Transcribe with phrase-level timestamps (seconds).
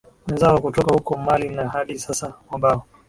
[0.27, 2.85] wenzao kutoka huko mali na hadi sasa mabao